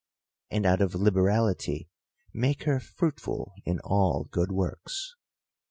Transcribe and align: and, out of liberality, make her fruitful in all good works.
and, 0.49 0.65
out 0.65 0.81
of 0.81 0.95
liberality, 0.95 1.87
make 2.33 2.63
her 2.63 2.79
fruitful 2.79 3.53
in 3.65 3.79
all 3.81 4.23
good 4.31 4.51
works. 4.51 5.13